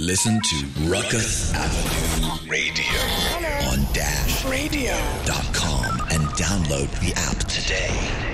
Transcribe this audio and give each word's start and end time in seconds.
Listen 0.00 0.40
to 0.40 0.56
Ruckus 0.88 1.52
Avenue 1.52 2.50
Radio 2.50 2.86
on 3.70 3.80
dashradio.com 3.92 4.88
and 6.10 6.26
download 6.38 6.90
the 7.00 7.12
app 7.16 7.36
today. 7.40 8.29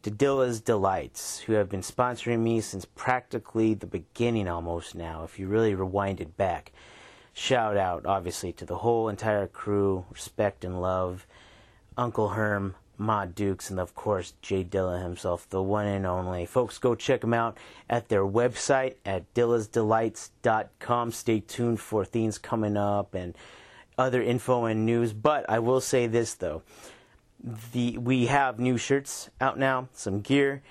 to 0.03 0.11
Dilla's 0.11 0.59
Delights, 0.59 1.39
who 1.39 1.53
have 1.53 1.69
been 1.69 1.81
sponsoring 1.81 2.39
me 2.39 2.59
since 2.59 2.83
practically 2.83 3.73
the 3.73 3.87
beginning 3.87 4.49
almost 4.49 4.95
now, 4.95 5.23
if 5.23 5.39
you 5.39 5.47
really 5.47 5.73
rewind 5.73 6.19
it 6.19 6.35
back. 6.35 6.73
Shout 7.33 7.77
out, 7.77 8.05
obviously, 8.05 8.51
to 8.53 8.65
the 8.65 8.79
whole 8.79 9.07
entire 9.07 9.47
crew, 9.47 10.05
respect 10.11 10.65
and 10.65 10.81
love, 10.81 11.25
Uncle 11.97 12.29
Herm, 12.29 12.75
Ma 12.97 13.23
Dukes, 13.25 13.69
and 13.69 13.79
of 13.79 13.95
course, 13.95 14.33
Jay 14.41 14.63
Dilla 14.65 15.01
himself, 15.01 15.49
the 15.49 15.63
one 15.63 15.87
and 15.87 16.05
only. 16.05 16.45
Folks, 16.45 16.77
go 16.77 16.95
check 16.95 17.21
them 17.21 17.33
out 17.33 17.57
at 17.89 18.09
their 18.09 18.25
website 18.25 18.95
at 19.05 19.33
dillasdelights.com. 19.33 21.11
Stay 21.13 21.39
tuned 21.39 21.79
for 21.79 22.03
things 22.03 22.37
coming 22.37 22.75
up 22.75 23.15
and 23.15 23.35
other 23.97 24.21
info 24.21 24.65
and 24.65 24.85
news. 24.85 25.13
But 25.13 25.49
I 25.49 25.59
will 25.59 25.81
say 25.81 26.07
this, 26.07 26.33
though 26.33 26.61
the 27.43 27.97
we 27.97 28.27
have 28.27 28.59
new 28.59 28.77
shirts 28.77 29.29
out 29.41 29.59
now, 29.59 29.89
some 29.91 30.21
gear, 30.21 30.63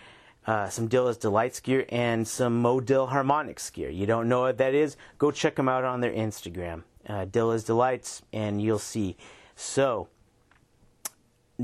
uh, 0.47 0.69
some 0.69 0.89
Dilla's 0.89 1.19
Delights 1.19 1.61
gear, 1.61 1.85
and 1.91 2.27
some 2.27 2.63
Modil 2.63 3.09
Harmonics 3.09 3.71
gear. 3.71 3.91
You 3.91 4.07
don't 4.07 4.29
know 4.29 4.41
what 4.43 4.59
that 4.59 4.75
is? 4.75 4.97
Go 5.19 5.31
check 5.31 5.57
them 5.57 5.69
out 5.69 5.85
on 5.85 6.01
their 6.01 6.13
Instagram, 6.13 6.83
uh, 7.07 7.27
Dilla's 7.27 7.65
Delights, 7.65 8.23
and 8.33 8.63
you'll 8.63 8.79
see. 8.79 9.17
So 9.55 10.09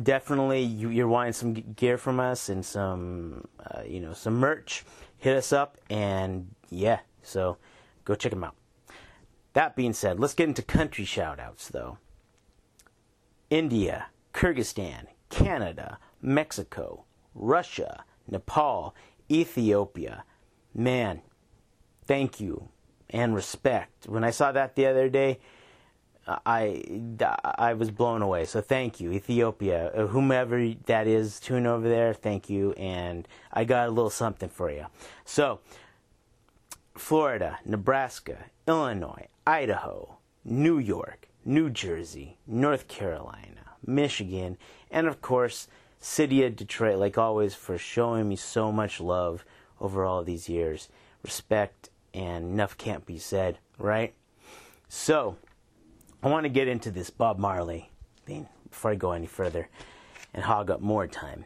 definitely, 0.01 0.63
you, 0.63 0.91
you're 0.91 1.09
wanting 1.09 1.33
some 1.33 1.55
gear 1.55 1.97
from 1.97 2.21
us 2.21 2.49
and 2.49 2.65
some, 2.65 3.49
uh, 3.59 3.83
you 3.87 4.01
know, 4.01 4.13
some 4.13 4.35
merch. 4.35 4.85
Hit 5.17 5.37
us 5.37 5.53
up, 5.53 5.79
and 5.91 6.55
yeah, 6.71 7.01
so 7.23 7.57
go 8.05 8.15
check 8.15 8.31
them 8.31 8.45
out. 8.45 8.55
That 9.55 9.75
being 9.75 9.95
said, 9.95 10.21
let's 10.21 10.35
get 10.35 10.49
into 10.49 10.63
country 10.63 11.05
shoutouts 11.05 11.69
though. 11.69 11.99
India, 13.51 14.09
Kyrgyzstan, 14.39 15.07
Canada, 15.31 15.99
Mexico, 16.23 17.05
Russia, 17.35 18.05
Nepal, 18.31 18.95
Ethiopia. 19.29 20.23
Man, 20.73 21.23
thank 22.07 22.39
you 22.39 22.69
and 23.11 23.35
respect. 23.35 24.07
When 24.07 24.23
I 24.23 24.31
saw 24.31 24.53
that 24.53 24.77
the 24.77 24.87
other 24.87 25.09
day, 25.09 25.41
I 26.47 26.85
I 27.43 27.73
was 27.73 27.91
blown 27.91 28.23
away. 28.23 28.45
So 28.45 28.61
thank 28.61 29.01
you, 29.01 29.11
Ethiopia, 29.11 29.91
uh, 29.93 30.07
whomever 30.07 30.73
that 30.87 31.09
is 31.09 31.41
tuning 31.41 31.67
over 31.67 31.89
there. 31.89 32.15
Thank 32.15 32.49
you, 32.49 32.75
and 32.75 33.27
I 33.53 33.65
got 33.65 33.89
a 33.89 33.91
little 33.91 34.09
something 34.09 34.49
for 34.49 34.71
you. 34.71 34.87
So, 35.25 35.59
Florida, 36.95 37.59
Nebraska, 37.65 38.45
Illinois, 38.69 39.27
Idaho, 39.45 40.19
New 40.45 40.79
York, 40.79 41.29
New 41.45 41.71
Jersey, 41.71 42.39
North 42.47 42.87
Carolina, 42.87 43.68
Michigan, 43.89 44.57
and 44.91 45.07
of 45.07 45.21
course, 45.21 45.67
City 45.99 46.45
of 46.45 46.55
Detroit, 46.55 46.99
like 46.99 47.19
always, 47.19 47.55
for 47.55 47.77
showing 47.77 48.29
me 48.29 48.37
so 48.37 48.71
much 48.71 49.01
love 49.01 49.45
over 49.81 50.05
all 50.05 50.23
these 50.23 50.49
years. 50.49 50.89
Respect 51.25 51.91
and 52.15 52.53
enough 52.53 52.77
can't 52.79 53.05
be 53.05 53.19
said, 53.19 53.59
right? 53.79 54.15
So, 54.89 55.37
I 56.23 56.29
want 56.29 56.45
to 56.45 56.51
get 56.51 56.69
into 56.69 56.91
this 56.91 57.11
Bob 57.11 57.39
Marley 57.39 57.91
thing 58.27 58.49
before 58.71 58.93
I 58.93 58.95
go 58.95 59.13
any 59.13 59.27
further 59.27 59.69
and 60.33 60.45
hog 60.45 60.71
up 60.71 60.81
more 60.81 61.07
time. 61.07 61.45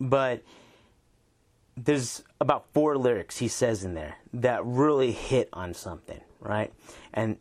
But 0.00 0.42
there's 1.76 2.22
about 2.40 2.66
four 2.72 2.96
lyrics 2.96 3.38
he 3.38 3.48
says 3.48 3.84
in 3.84 3.94
there 3.94 4.16
that 4.34 4.64
really 4.64 5.12
hit 5.12 5.48
on 5.52 5.74
something, 5.74 6.20
right? 6.40 6.72
And 7.14 7.38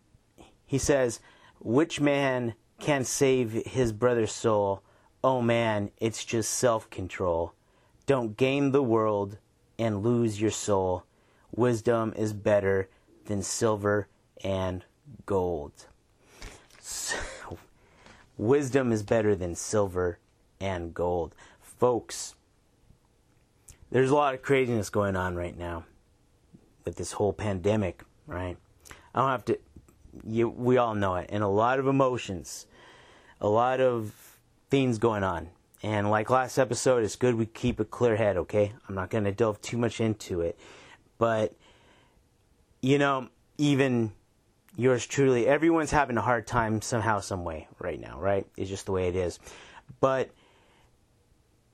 he 0.65 0.77
says, 0.77 1.19
Which 1.59 1.99
man 1.99 2.55
can 2.81 3.03
save 3.03 3.51
his 3.51 3.93
brother's 3.93 4.31
soul. 4.31 4.83
Oh 5.23 5.41
man, 5.41 5.91
it's 5.97 6.25
just 6.25 6.51
self 6.51 6.89
control. 6.89 7.53
Don't 8.05 8.35
gain 8.35 8.71
the 8.71 8.83
world 8.83 9.37
and 9.77 10.03
lose 10.03 10.41
your 10.41 10.51
soul. 10.51 11.05
Wisdom 11.55 12.13
is 12.15 12.33
better 12.33 12.89
than 13.25 13.43
silver 13.43 14.07
and 14.43 14.83
gold. 15.25 15.87
So, 16.79 17.17
wisdom 18.37 18.91
is 18.91 19.03
better 19.03 19.35
than 19.35 19.55
silver 19.55 20.17
and 20.59 20.93
gold. 20.93 21.35
Folks, 21.61 22.35
there's 23.91 24.09
a 24.09 24.15
lot 24.15 24.33
of 24.33 24.41
craziness 24.41 24.89
going 24.89 25.15
on 25.15 25.35
right 25.35 25.57
now 25.57 25.85
with 26.85 26.95
this 26.95 27.11
whole 27.13 27.33
pandemic, 27.33 28.03
right? 28.25 28.57
I 29.13 29.19
don't 29.19 29.29
have 29.29 29.45
to, 29.45 29.59
you, 30.25 30.49
we 30.49 30.77
all 30.77 30.95
know 30.95 31.15
it, 31.15 31.29
and 31.31 31.43
a 31.43 31.47
lot 31.47 31.77
of 31.77 31.87
emotions 31.87 32.65
a 33.41 33.49
lot 33.49 33.81
of 33.81 34.13
things 34.69 34.99
going 34.99 35.23
on. 35.23 35.49
And 35.83 36.09
like 36.11 36.29
last 36.29 36.59
episode, 36.59 37.03
it's 37.03 37.15
good 37.15 37.35
we 37.35 37.47
keep 37.47 37.79
a 37.79 37.85
clear 37.85 38.15
head, 38.15 38.37
okay? 38.37 38.71
I'm 38.87 38.95
not 38.95 39.09
going 39.09 39.23
to 39.23 39.31
delve 39.31 39.61
too 39.61 39.77
much 39.77 39.99
into 39.99 40.41
it. 40.41 40.57
But, 41.17 41.55
you 42.81 42.99
know, 42.99 43.29
even 43.57 44.11
yours 44.77 45.05
truly, 45.05 45.47
everyone's 45.47 45.91
having 45.91 46.17
a 46.17 46.21
hard 46.21 46.45
time 46.45 46.81
somehow, 46.81 47.19
some 47.19 47.43
way 47.43 47.67
right 47.79 47.99
now, 47.99 48.19
right? 48.19 48.45
It's 48.55 48.69
just 48.69 48.85
the 48.85 48.91
way 48.91 49.07
it 49.07 49.15
is. 49.15 49.39
But, 49.99 50.29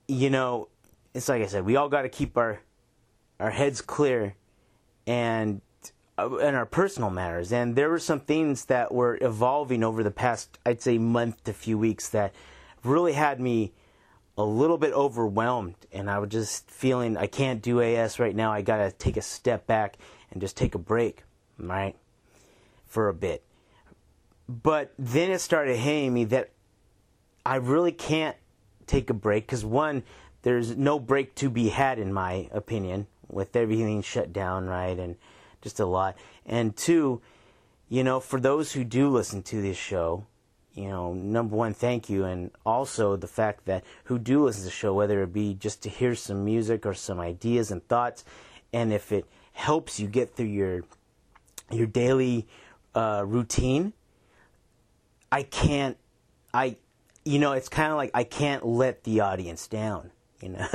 you 0.08 0.30
know, 0.30 0.70
it's 1.14 1.28
like 1.28 1.44
I 1.44 1.48
said, 1.48 1.66
we 1.66 1.76
all 1.76 1.90
got 1.90 2.04
to 2.04 2.10
keep 2.10 2.38
our 2.38 2.60
our 3.40 3.52
heads 3.52 3.82
clear 3.82 4.36
and 5.06 5.62
Uh, 6.20 6.38
in 6.38 6.56
our 6.56 6.66
personal 6.66 7.12
matters. 7.12 7.54
And 7.54 7.76
there 7.76 7.92
were 7.92 8.00
some 8.00 8.20
things 8.20 8.66
that 8.66 8.92
were 8.92 9.20
evolving 9.22 9.84
over 9.84 10.02
the 10.02 10.10
past, 10.10 10.58
I'd 10.66 10.82
say, 10.82 10.98
month 10.98 11.44
to 11.44 11.54
few 11.54 11.78
weeks 11.78 12.10
that 12.10 12.34
really 12.84 13.14
had 13.14 13.40
me 13.40 13.74
a 14.36 14.44
little 14.44 14.80
bit 14.80 14.94
overwhelmed. 14.94 15.76
And 15.92 16.10
I 16.10 16.18
was 16.18 16.30
just 16.30 16.72
feeling 16.72 17.18
I 17.18 17.28
can't 17.28 17.62
do 17.62 17.82
AS 17.82 18.18
right 18.18 18.36
now. 18.36 18.52
I 18.52 18.64
got 18.64 18.78
to 18.78 18.92
take 18.92 19.16
a 19.16 19.22
step 19.22 19.68
back 19.68 19.98
and 20.32 20.42
just 20.42 20.58
take 20.58 20.74
a 20.74 20.80
break, 20.80 21.22
right? 21.60 21.96
For 22.88 23.10
a 23.10 23.14
bit. 23.14 23.44
But 24.50 24.94
then 24.98 25.30
it 25.30 25.40
started 25.40 25.76
hitting 25.78 26.16
me 26.16 26.24
that 26.26 26.50
I 27.46 27.58
really 27.58 27.92
can't 27.92 28.38
take 28.88 29.12
a 29.12 29.14
break 29.14 29.46
because, 29.46 29.64
one, 29.64 30.02
there's 30.42 30.76
no 30.76 30.98
break 30.98 31.36
to 31.36 31.50
be 31.52 31.70
had, 31.70 32.00
in 32.00 32.12
my 32.12 32.50
opinion, 32.52 33.06
with 33.28 33.56
everything 33.56 34.02
shut 34.02 34.34
down, 34.34 34.66
right? 34.66 34.98
And 34.98 35.18
just 35.68 35.82
a 35.82 35.86
lot. 35.86 36.18
And 36.46 36.76
two, 36.76 37.22
you 37.90 38.04
know, 38.04 38.22
for 38.22 38.40
those 38.40 38.72
who 38.72 38.86
do 38.86 39.10
listen 39.10 39.44
to 39.44 39.62
this 39.62 39.76
show, 39.76 40.26
you 40.74 40.88
know, 40.88 41.14
number 41.14 41.56
one, 41.56 41.74
thank 41.74 42.10
you, 42.10 42.24
and 42.24 42.52
also 42.66 43.18
the 43.18 43.28
fact 43.28 43.66
that 43.66 43.84
who 44.06 44.18
do 44.18 44.46
listen 44.46 44.62
to 44.62 44.66
the 44.66 44.72
show, 44.72 44.94
whether 44.94 45.24
it 45.24 45.34
be 45.34 45.56
just 45.56 45.84
to 45.84 45.90
hear 45.90 46.16
some 46.16 46.46
music 46.46 46.86
or 46.86 46.94
some 46.94 47.20
ideas 47.20 47.72
and 47.72 47.86
thoughts, 47.88 48.24
and 48.72 48.94
if 48.94 49.12
it 49.12 49.26
helps 49.52 50.00
you 50.00 50.08
get 50.08 50.36
through 50.36 50.46
your 50.46 50.84
your 51.70 51.88
daily 51.88 52.48
uh, 52.96 53.24
routine, 53.26 53.92
I 55.32 55.44
can't, 55.44 55.98
I, 56.54 56.78
you 57.26 57.40
know, 57.40 57.52
it's 57.52 57.68
kind 57.68 57.92
of 57.92 57.98
like 57.98 58.12
I 58.14 58.24
can't 58.24 58.66
let 58.66 59.04
the 59.04 59.20
audience 59.20 59.68
down, 59.68 60.12
you 60.42 60.50
know. 60.50 60.68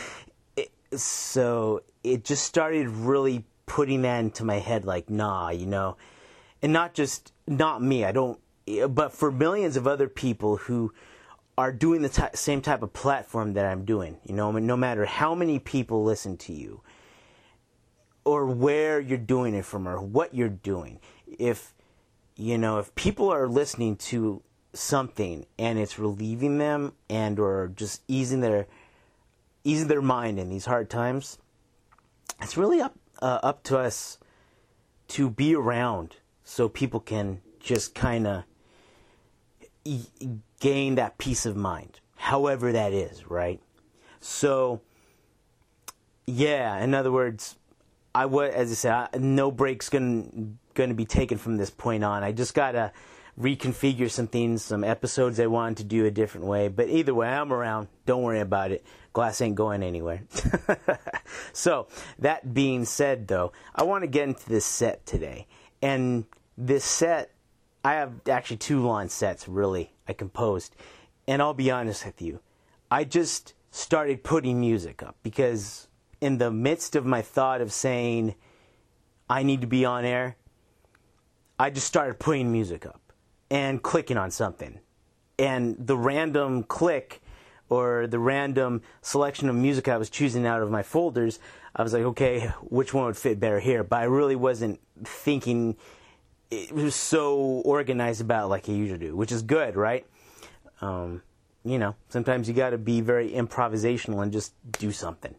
it, 0.56 0.72
so 0.96 1.82
it 2.02 2.24
just 2.24 2.44
started 2.44 2.88
really 2.88 3.44
putting 3.66 4.02
that 4.02 4.20
into 4.20 4.44
my 4.44 4.58
head 4.58 4.84
like 4.84 5.10
nah 5.10 5.50
you 5.50 5.66
know? 5.66 5.96
And 6.60 6.72
not 6.72 6.94
just 6.94 7.32
not 7.46 7.82
me 7.82 8.04
i 8.04 8.12
don't 8.12 8.38
but 8.90 9.12
for 9.12 9.32
millions 9.32 9.76
of 9.76 9.86
other 9.86 10.08
people 10.08 10.56
who 10.56 10.92
are 11.58 11.72
doing 11.72 12.02
the 12.02 12.08
t- 12.08 12.22
same 12.34 12.60
type 12.62 12.82
of 12.82 12.92
platform 12.92 13.54
that 13.54 13.66
i'm 13.66 13.84
doing 13.84 14.18
you 14.24 14.34
know? 14.34 14.52
No 14.52 14.76
matter 14.76 15.04
how 15.04 15.34
many 15.34 15.58
people 15.58 16.04
listen 16.04 16.36
to 16.38 16.52
you 16.52 16.82
or 18.24 18.46
where 18.46 19.00
you're 19.00 19.18
doing 19.18 19.54
it 19.54 19.64
from 19.64 19.88
or 19.88 20.00
what 20.00 20.34
you're 20.34 20.48
doing 20.48 21.00
if 21.38 21.74
you 22.36 22.56
know 22.58 22.78
if 22.78 22.94
people 22.94 23.28
are 23.30 23.48
listening 23.48 23.96
to 23.96 24.42
something 24.72 25.44
and 25.58 25.78
it's 25.78 25.98
relieving 25.98 26.58
them 26.58 26.92
and 27.10 27.38
or 27.38 27.70
just 27.74 28.02
easing 28.08 28.40
their 28.40 28.66
easing 29.64 29.88
their 29.88 30.02
mind 30.02 30.38
in 30.38 30.48
these 30.48 30.64
hard 30.64 30.88
times 30.88 31.38
it's 32.40 32.56
really 32.56 32.80
up 32.80 32.94
uh, 33.22 33.38
up 33.42 33.62
to 33.62 33.78
us 33.78 34.18
to 35.08 35.30
be 35.30 35.54
around 35.54 36.16
so 36.44 36.68
people 36.68 37.00
can 37.00 37.40
just 37.60 37.94
kind 37.94 38.26
of 38.26 38.44
e- 39.84 40.04
gain 40.60 40.96
that 40.96 41.16
peace 41.18 41.46
of 41.46 41.56
mind, 41.56 42.00
however 42.16 42.72
that 42.72 42.92
is, 42.92 43.30
right? 43.30 43.60
So, 44.20 44.80
yeah, 46.26 46.82
in 46.82 46.94
other 46.94 47.12
words, 47.12 47.56
I 48.14 48.26
would, 48.26 48.50
as 48.50 48.70
I 48.70 48.74
said, 48.74 48.92
I, 48.92 49.08
no 49.18 49.50
breaks 49.50 49.88
going 49.88 50.56
to 50.74 50.94
be 50.94 51.04
taken 51.04 51.38
from 51.38 51.56
this 51.56 51.70
point 51.70 52.04
on. 52.04 52.22
I 52.22 52.32
just 52.32 52.54
gotta 52.54 52.92
reconfigure 53.38 54.10
some 54.10 54.26
things, 54.26 54.62
some 54.62 54.84
episodes 54.84 55.40
I 55.40 55.46
wanted 55.46 55.78
to 55.78 55.84
do 55.84 56.04
a 56.04 56.10
different 56.10 56.46
way. 56.46 56.68
But 56.68 56.88
either 56.88 57.14
way, 57.14 57.28
I'm 57.28 57.52
around. 57.52 57.88
Don't 58.06 58.22
worry 58.22 58.40
about 58.40 58.72
it. 58.72 58.84
Glas 59.12 59.40
ain't 59.40 59.54
going 59.54 59.82
anywhere. 59.82 60.22
so, 61.52 61.88
that 62.18 62.54
being 62.54 62.84
said, 62.84 63.28
though, 63.28 63.52
I 63.74 63.82
want 63.84 64.02
to 64.02 64.08
get 64.08 64.28
into 64.28 64.48
this 64.48 64.64
set 64.64 65.04
today. 65.06 65.46
And 65.80 66.24
this 66.56 66.84
set, 66.84 67.30
I 67.84 67.94
have 67.94 68.12
actually 68.28 68.58
two 68.58 68.82
lawn 68.82 69.08
sets, 69.08 69.48
really, 69.48 69.92
I 70.08 70.12
composed. 70.12 70.76
And 71.26 71.42
I'll 71.42 71.54
be 71.54 71.70
honest 71.70 72.04
with 72.06 72.22
you, 72.22 72.40
I 72.90 73.04
just 73.04 73.54
started 73.70 74.22
putting 74.22 74.60
music 74.60 75.02
up 75.02 75.16
because 75.22 75.88
in 76.20 76.38
the 76.38 76.50
midst 76.50 76.94
of 76.94 77.06
my 77.06 77.22
thought 77.22 77.60
of 77.60 77.72
saying, 77.72 78.34
I 79.28 79.42
need 79.42 79.62
to 79.62 79.66
be 79.66 79.84
on 79.84 80.04
air, 80.04 80.36
I 81.58 81.70
just 81.70 81.86
started 81.86 82.18
putting 82.18 82.52
music 82.52 82.86
up 82.86 83.01
and 83.52 83.82
clicking 83.82 84.16
on 84.16 84.30
something. 84.30 84.80
And 85.38 85.76
the 85.78 85.96
random 85.96 86.64
click 86.64 87.20
or 87.68 88.06
the 88.06 88.18
random 88.18 88.80
selection 89.02 89.48
of 89.50 89.54
music 89.54 89.88
I 89.88 89.98
was 89.98 90.08
choosing 90.08 90.46
out 90.46 90.62
of 90.62 90.70
my 90.70 90.82
folders, 90.82 91.38
I 91.76 91.82
was 91.82 91.92
like, 91.92 92.02
okay, 92.02 92.48
which 92.62 92.94
one 92.94 93.04
would 93.04 93.16
fit 93.16 93.38
better 93.38 93.60
here? 93.60 93.84
But 93.84 94.00
I 94.00 94.04
really 94.04 94.36
wasn't 94.36 94.80
thinking 95.04 95.76
it 96.50 96.72
was 96.72 96.94
so 96.94 97.36
organized 97.64 98.22
about 98.22 98.48
like 98.48 98.68
I 98.70 98.72
usually 98.72 98.98
do, 98.98 99.14
which 99.14 99.30
is 99.30 99.42
good, 99.42 99.76
right? 99.76 100.06
Um, 100.80 101.22
you 101.62 101.78
know, 101.78 101.94
sometimes 102.08 102.48
you 102.48 102.54
got 102.54 102.70
to 102.70 102.78
be 102.78 103.02
very 103.02 103.32
improvisational 103.32 104.22
and 104.22 104.32
just 104.32 104.54
do 104.72 104.92
something. 104.92 105.34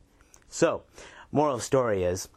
So, 0.49 0.83
moral 1.31 1.55
of 1.55 1.61
the 1.61 1.65
story 1.65 2.03
is 2.03 2.29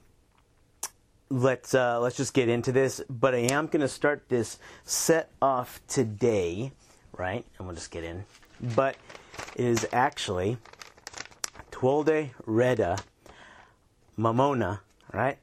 let's 1.29 1.75
uh, 1.75 2.01
let's 2.01 2.17
just 2.17 2.35
get 2.35 2.49
into 2.49 2.73
this. 2.73 3.01
But 3.09 3.35
I 3.35 3.39
am 3.39 3.67
going 3.67 3.81
to 3.81 3.89
start 3.89 4.29
this 4.29 4.59
set 4.85 5.31
off 5.41 5.81
today, 5.87 6.73
right? 7.17 7.45
And 7.59 7.67
we'll 7.67 7.77
just 7.77 7.91
get 7.91 8.05
in. 8.05 8.25
But 8.61 8.97
it 9.55 9.65
is 9.65 9.87
actually 9.93 10.59
Tewolde 11.71 12.31
Redda 12.47 13.01
Mamona, 14.19 14.81
right? 15.13 15.39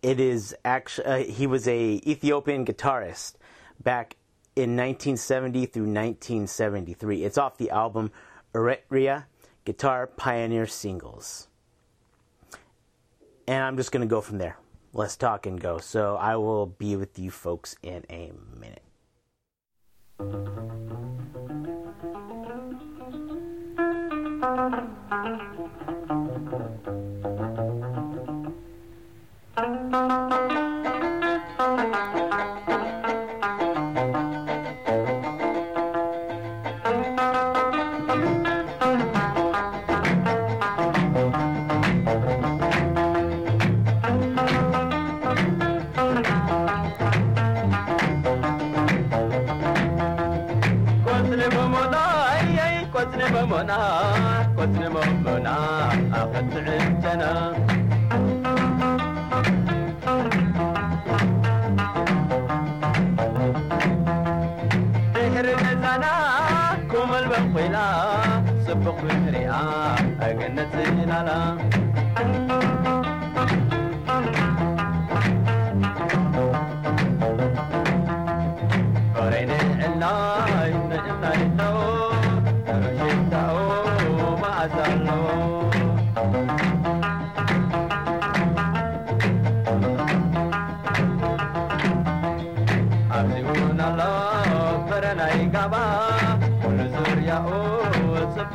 It 0.00 0.20
is 0.20 0.54
actually 0.64 1.06
uh, 1.06 1.24
he 1.24 1.46
was 1.46 1.66
a 1.66 2.00
Ethiopian 2.06 2.64
guitarist 2.64 3.34
back 3.82 4.16
in 4.54 4.76
1970 4.76 5.66
through 5.66 5.82
1973. 5.82 7.24
It's 7.24 7.38
off 7.38 7.58
the 7.58 7.70
album 7.70 8.12
Eritrea 8.54 9.24
Guitar 9.64 10.06
Pioneer 10.06 10.66
Singles 10.66 11.48
and 13.48 13.64
I'm 13.64 13.78
just 13.78 13.90
going 13.90 14.02
to 14.02 14.06
go 14.06 14.20
from 14.20 14.36
there. 14.36 14.58
Let's 14.92 15.16
talk 15.16 15.46
and 15.46 15.58
go. 15.58 15.78
So 15.78 16.16
I 16.16 16.36
will 16.36 16.66
be 16.66 16.96
with 16.96 17.18
you 17.18 17.30
folks 17.30 17.76
in 17.82 18.04
a 18.10 18.30
minute. 18.54 18.82
ሞሞና 53.68 53.74
ኮትኒ 54.56 54.82
ሞሞና 54.92 55.48
ኣኽትዕጀና 56.18 57.24
ድሕሪ 65.14 65.48
ገዛና 65.62 66.06
ኩምልበ 66.92 67.34
ኮይና 67.52 67.78
ጽቡቕ 68.64 68.98
ብሕሪኣ 69.04 69.52
ኣገነት 70.28 70.74
ናላ 71.10 71.30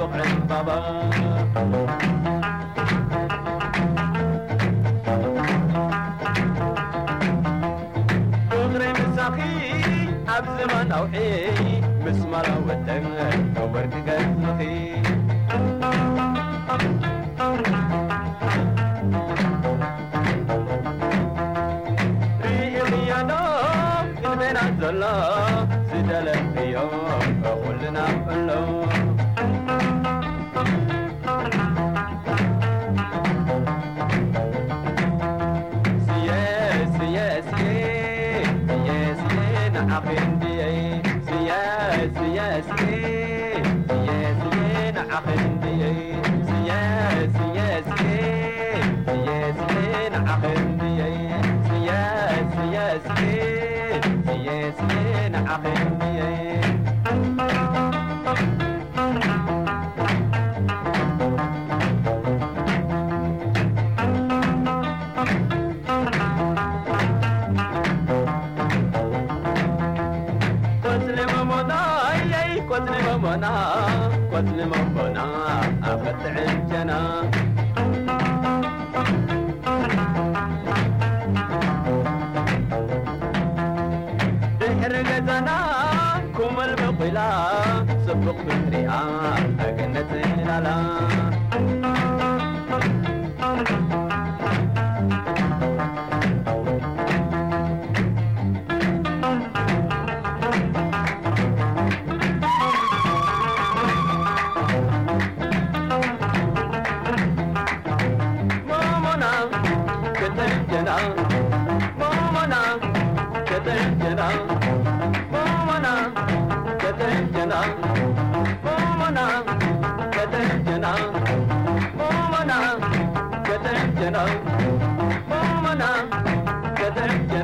Rico 0.04 0.08
brindaba. 0.08 0.76
Abzeman 10.28 10.92
auhei, 10.92 11.82
mismala. 12.04 12.54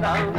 나오고 0.09 0.38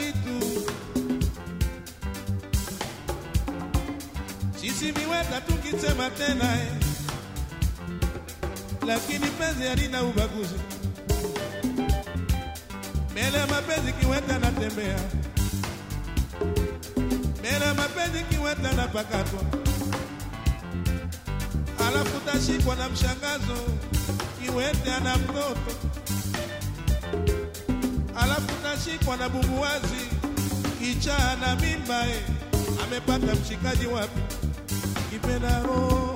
kitu, 0.00 0.62
sisi 4.60 4.92
viweta 4.92 5.40
tukisema 5.40 6.10
tena 6.10 6.52
eh, 6.62 6.72
lakini 8.86 9.26
penzi 9.26 9.62
halina 9.64 10.02
ubaguzi. 10.02 10.54
Mbele 13.10 13.38
ya 13.38 13.46
mapenzi 13.46 13.92
kiweta 13.92 14.38
natembea, 14.38 14.98
mbele 17.38 17.64
ya 17.64 17.74
mapenzi 17.74 18.24
kiweta 18.24 18.72
napakatwa, 18.72 19.42
alafu 21.88 22.20
tashikwa 22.20 22.76
na 22.76 22.88
mshangazo, 22.88 23.56
kiwete 24.42 24.92
ana 24.92 25.16
mtoto 25.18 25.72
kashikwa 28.84 29.16
na 29.16 29.28
bumbuwazi, 29.28 30.08
kichaa 30.78 31.36
na 31.40 31.56
mimba, 31.56 32.06
eh. 32.08 32.20
amepata 32.84 33.34
mshikaji 33.34 33.86
wapi? 33.86 34.20
Kipenda 35.10 35.62
roho 35.62 36.09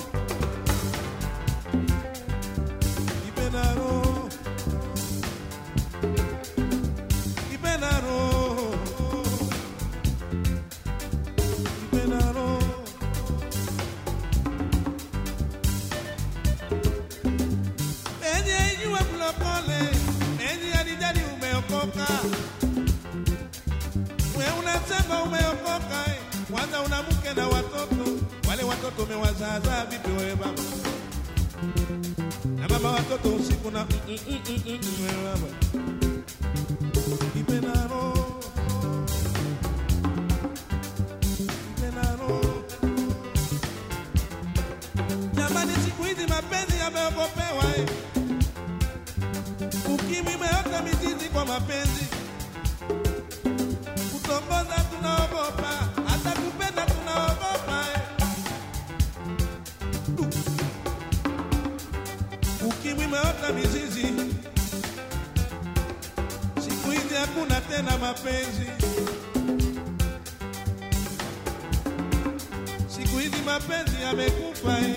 Mkwai. 74.58 74.96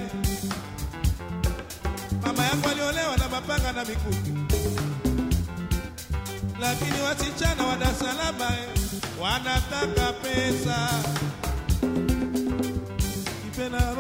Mama 2.26 2.44
yangu 2.44 2.68
aliolewa 2.70 3.18
na 3.18 3.30
mapanga 3.30 3.72
na 3.72 3.86
mikuki, 3.86 4.34
lakini 6.62 7.02
wasichana 7.02 7.64
wa 7.66 7.76
Dar 7.78 7.94
wanataka 9.22 10.14
pesa. 10.14 10.90
Kipena 13.44 13.92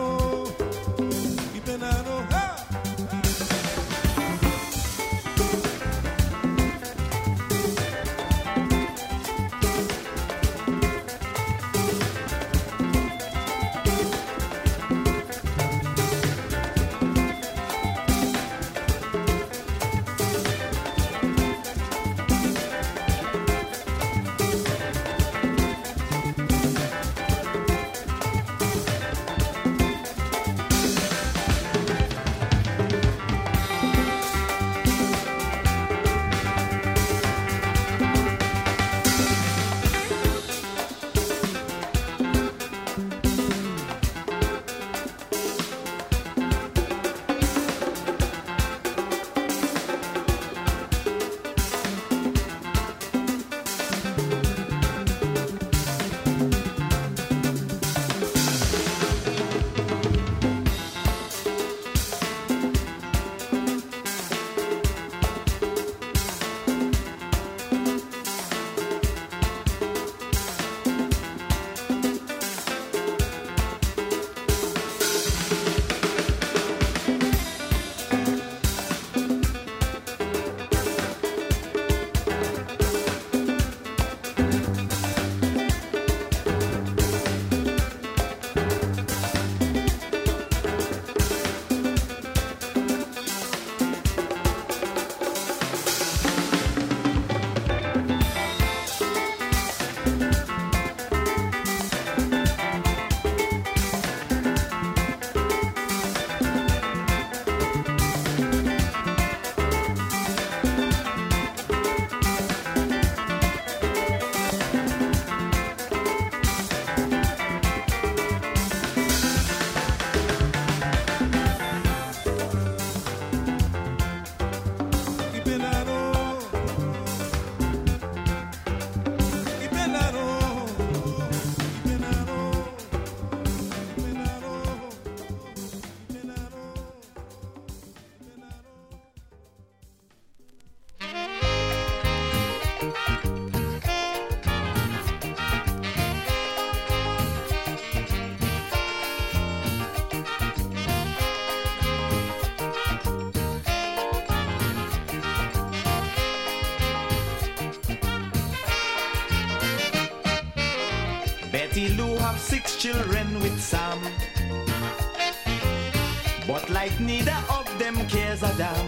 neither 166.99 167.37
of 167.49 167.67
them 167.79 167.95
cares 168.07 168.43
a 168.43 168.53
damn. 168.57 168.86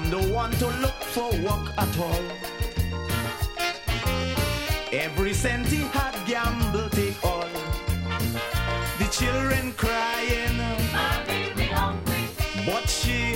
Sam 0.00 0.10
don't 0.10 0.32
want 0.32 0.54
to 0.58 0.66
look 0.66 1.02
for 1.14 1.30
work 1.42 1.72
at 1.76 1.98
all. 1.98 2.24
Every 4.92 5.34
cent 5.34 5.66
he 5.66 5.82
had 5.96 6.14
gambled 6.26 6.92
take 6.92 7.22
all. 7.24 7.48
The 8.98 9.08
children 9.10 9.72
crying, 9.76 10.58
but 12.66 12.88
she 12.88 13.34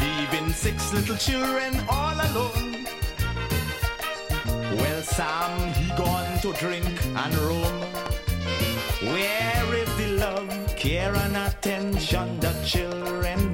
leaving 0.00 0.52
six 0.52 0.92
little 0.92 1.16
children 1.16 1.80
all 1.88 2.14
alone. 2.14 2.86
Well, 4.78 5.02
Sam 5.02 5.72
he 5.74 5.88
gone 5.96 6.38
to 6.40 6.52
drink 6.54 7.04
and 7.04 7.34
roam. 7.38 7.80
Where 9.12 9.74
is 9.74 9.96
the 9.96 10.08
love, 10.18 10.76
care 10.76 11.14
and 11.14 11.36
attention 11.36 12.40
the 12.40 12.52
children 12.64 13.53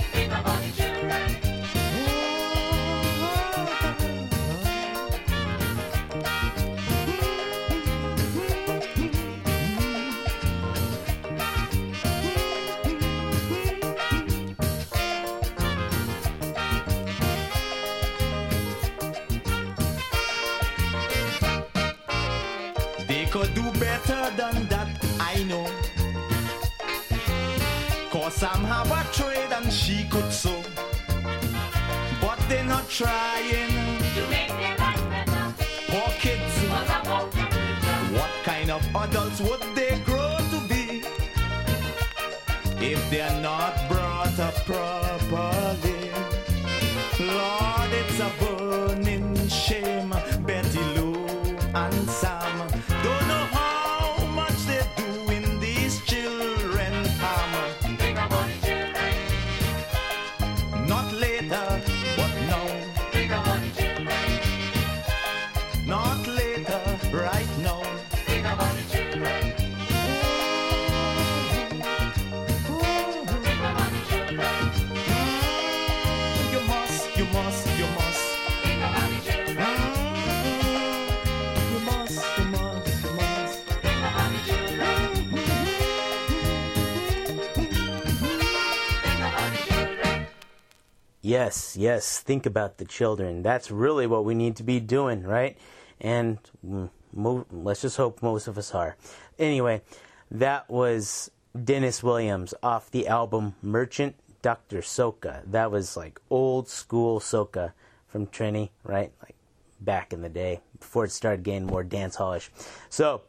she 29.91 30.05
could 30.05 30.31
sew. 30.31 30.63
But 32.21 32.39
they're 32.47 32.63
not 32.63 32.87
trying. 32.89 33.71
To 34.15 34.23
make 34.29 34.53
their 34.61 34.77
life 34.77 35.03
better. 35.09 35.43
Poor 35.91 36.09
kids, 36.23 36.53
what 38.17 38.31
kind 38.43 38.71
of 38.71 38.81
adults 38.95 39.41
would 39.41 39.63
they 39.75 39.99
grow 40.05 40.37
to 40.53 40.59
be? 40.71 41.03
If 42.91 43.01
they're 43.09 43.41
not 43.41 43.73
brought 43.89 44.39
up 44.39 44.55
properly. 44.65 45.00
Yes, 91.31 91.77
yes. 91.77 92.19
Think 92.19 92.45
about 92.45 92.77
the 92.77 92.83
children. 92.83 93.41
That's 93.41 93.71
really 93.71 94.05
what 94.05 94.25
we 94.25 94.35
need 94.35 94.57
to 94.57 94.63
be 94.63 94.81
doing, 94.81 95.23
right? 95.23 95.57
And 96.01 96.39
mm, 96.61 96.89
mo- 97.13 97.45
let's 97.49 97.83
just 97.83 97.95
hope 97.95 98.21
most 98.21 98.49
of 98.49 98.57
us 98.57 98.75
are. 98.75 98.97
Anyway, 99.39 99.81
that 100.29 100.69
was 100.69 101.31
Dennis 101.55 102.03
Williams 102.03 102.53
off 102.61 102.91
the 102.91 103.07
album 103.07 103.55
Merchant 103.61 104.15
Dr. 104.41 104.79
Soka. 104.79 105.41
That 105.49 105.71
was 105.71 105.95
like 105.95 106.19
old 106.29 106.67
school 106.67 107.21
soca 107.21 107.71
from 108.09 108.27
Trini, 108.27 108.71
right? 108.83 109.13
Like 109.21 109.35
back 109.79 110.11
in 110.11 110.23
the 110.23 110.27
day 110.27 110.59
before 110.81 111.05
it 111.05 111.13
started 111.13 111.43
getting 111.43 111.65
more 111.65 111.85
dance 111.85 112.17
hallish. 112.17 112.51
So, 112.89 113.21